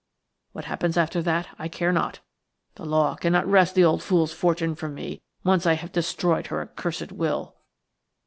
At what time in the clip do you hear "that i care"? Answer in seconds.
1.21-1.91